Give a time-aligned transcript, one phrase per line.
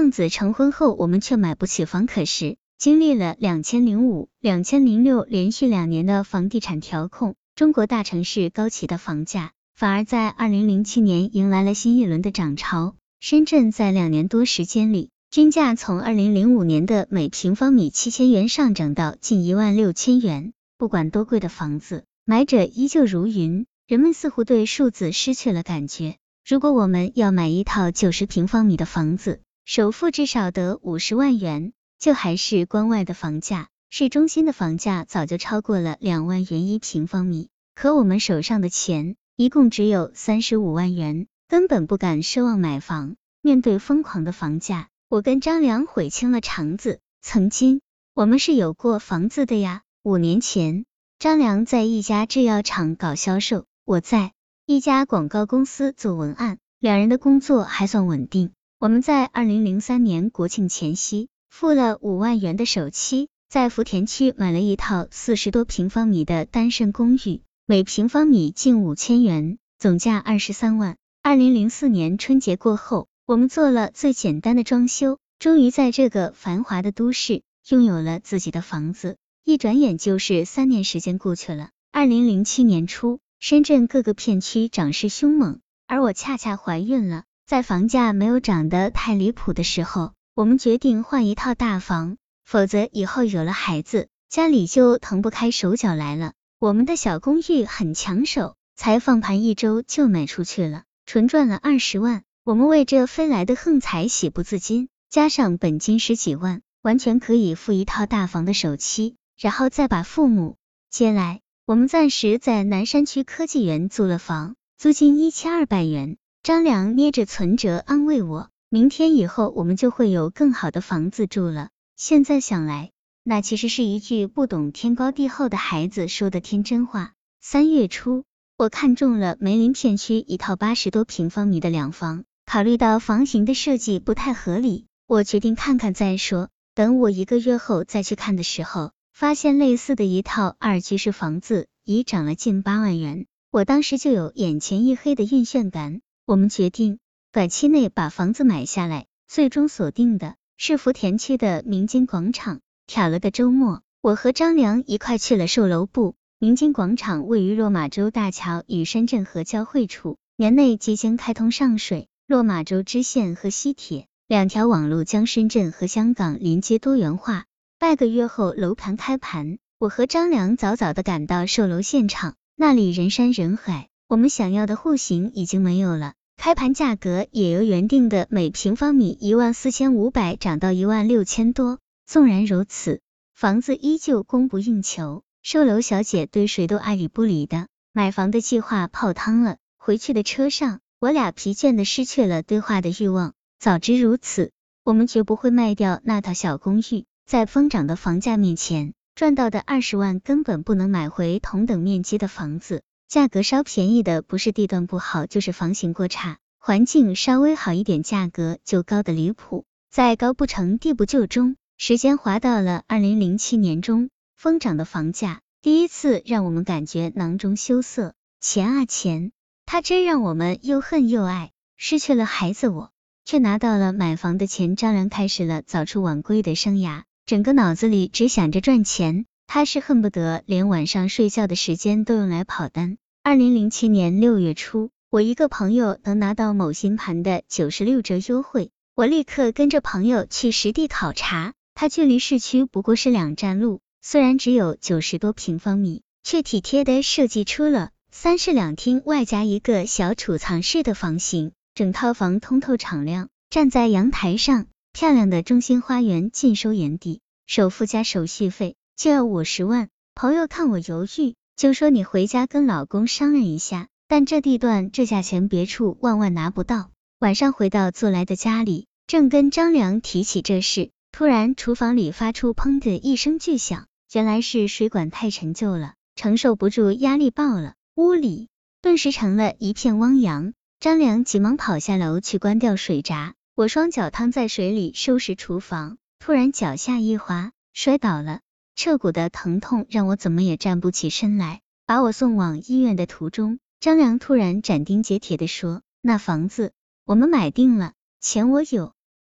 [0.00, 2.06] 孟子成婚后，我们却买不起房。
[2.06, 12.94] 可是经历了两千零五、两千零六连续两年的房地产调控，中国大城市高企的房价反而在二零零七年迎来了新一轮的涨潮。
[13.18, 20.52] 深圳在两年多时间里，均价从二零零五年的每平方米七千元上涨到近一万六千元。
[20.78, 23.66] 不管多贵的房子，买者依旧如云。
[23.88, 26.18] 人们似乎对数字失去了感觉。
[26.46, 33.68] 如果我们要买一套九十平方米的房子，首付至少得五十万元，就还是关外的房价。
[33.90, 43.16] 市中心的房价早就超过了两万元一平方米，可我们手上的钱一共只有三十五万元，根本不敢奢望买房。
[43.42, 47.00] 面对疯狂的房价，我跟张良悔青了肠子。
[47.20, 47.82] 曾经
[48.14, 49.82] 我们是有过房子的呀。
[50.02, 50.86] 五年前，
[51.18, 54.32] 张良在一家制药厂搞销售，我在
[54.64, 58.52] 一家广告公司做文案，两人的工作还算稳定。
[58.80, 70.96] 我们在二零零三年国庆前夕付了五万元的首期，在福田区买了一套四十多平方米的单身公寓，每平方米近五千元，总价二十三万。
[71.24, 79.16] 二零零四年春节过后，我们做了最简单的装修，终于在这个繁华的都市拥有了自己的房子。
[79.42, 81.70] 一转眼就是三年时间过去了。
[81.90, 87.24] 二零零七年初，深圳各个片区涨势凶猛，而我恰恰怀孕了。
[87.48, 96.34] 在房价没有涨得太离谱的时候，我们决定换一套大房，否则以后有了孩子，家里就腾不开手脚来了。
[96.58, 102.22] 我们的小公寓很抢手，才放盘一周就卖出去了，纯赚了二十万。
[102.44, 110.58] 我们为这飞来的横财喜不自禁，加上本金十几万，完全可以付一套大房的首期，然后再把父母
[110.90, 111.40] 接来。
[111.64, 116.18] 我们暂时在南山区科技园租了房，租金一千二百元。
[116.48, 121.68] 张良捏着存折安慰我，明天以后我们就会有更好的房子住了。
[121.94, 122.90] 现在想来，
[123.22, 127.12] 那其实是一句不懂天高地厚的孩子说的天真话。
[127.42, 128.24] 三月初，
[128.56, 136.48] 我看中了梅林片区一套八十多平方米的两房，考虑到房型的设计不太合理，我决定看看再说。
[136.74, 146.00] 等我一个月后再去看的时候，发现类似的一套二居室房子已涨了近八万元，我当时就有眼前一黑的晕眩感。
[146.28, 146.98] 我们决定
[147.32, 152.60] 短期内把房子买下来，最终锁定的是福田区的明金广场。
[152.86, 156.16] 挑了个周末，我和张良一块去了售楼部。
[156.38, 167.46] 明金广场位于落马洲大桥与深圳河交汇处，年内即将开通上水、落马洲支线和西铁两条网路，将深圳和香港连接多元化。
[167.78, 176.14] 半个月后，楼盘开盘，我和张良早早的赶到售楼现场，那里人山人海，我们想要的户型已经没有了。
[176.38, 181.78] 开盘价格也由原定的每平方米一万四千五百涨到一万六千多。
[182.06, 183.02] 纵然如此，
[183.34, 185.24] 房子依旧供不应求。
[185.42, 189.58] 售楼小姐对谁都爱理不理的，买房的计划泡汤了。
[189.76, 193.34] 回去的车上，我俩疲倦的失去了对话的欲望。
[193.58, 194.52] 早知如此，
[194.84, 197.04] 我们绝不会卖掉那套小公寓。
[197.26, 202.82] 在疯涨的房价面前，赚到的二十万根本不能买回同等面积的房子。
[203.08, 209.64] 价格稍便宜的，不是地段不好，就是房型过差；环境稍微好一点，价格就高的离谱。
[209.90, 218.12] 在高不成低不就中，时间滑到了二零零七年中，疯涨的房价第一次让我们感觉囊中羞涩。
[218.42, 219.32] 钱啊钱，
[219.64, 221.50] 它真让我们又恨又爱。
[221.78, 222.90] 失去了孩子，我
[223.24, 224.76] 却拿到了买房的钱。
[224.76, 229.24] 张良开始了早出晚归的生涯，整个脑子里只想着赚钱。
[229.50, 232.98] 他是恨不得连晚上睡觉的时间都用来跑单。
[233.22, 241.54] 二零零七年六月初，我一个朋友能拿到某新盘的九十六折优惠，我立刻跟着朋友去实地考察。
[241.74, 251.52] 它距离市区不过是两站路，虽然只有九十多平方米，却体贴的设计出了三室两厅外加一个小储藏室的房型。
[251.74, 257.20] 整套房通透敞亮，站在阳台上，漂亮的中心花园尽收眼底。
[257.46, 258.76] 首付加手续费。
[258.98, 263.86] 就要五十万，朋友看我犹豫，就说你回家跟老公商量一下。
[264.08, 266.90] 但这地段这价钱别处万万拿不到。
[267.20, 278.48] 晚上回到租来的家里，正跟张良提起这事，突然厨房里发出砰的一声巨响，原来是水管太陈旧了，承受不住压力爆了，屋里
[278.82, 280.54] 顿时成了一片汪洋。
[280.80, 288.40] 张良急忙跑下楼去关掉水闸，我双脚趟在水里收拾厨房，突然脚下一滑，摔倒了。
[288.78, 291.62] 彻骨的疼痛让我怎么也站不起身来。
[291.84, 296.72] 把我送往医院的途中，张良突然斩钉截铁的说：“那房子
[297.04, 298.94] 我们买定了，钱我有，